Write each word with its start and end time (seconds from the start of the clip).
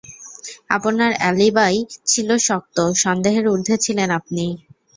আপনার 0.69 1.11
অ্যালিবাই 1.17 1.75
ছিল 2.05 2.29
শক্ত, 2.47 2.77
সন্দেহের 3.03 3.45
উর্দ্ধে 3.47 3.75
ছিলেন 3.77 4.09
আপনি। 4.19 4.45